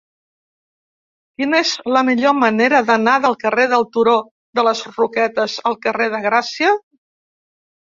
Quina 1.41 1.59
és 1.65 1.73
la 1.97 2.03
millor 2.07 2.35
manera 2.45 2.81
d'anar 2.89 3.15
del 3.27 3.39
carrer 3.45 3.69
del 3.77 3.89
Turó 3.95 4.19
de 4.61 4.67
les 4.73 4.85
Roquetes 4.99 5.63
al 5.75 5.83
carrer 5.89 6.13
de 6.19 6.27
Gràcia? 6.31 6.79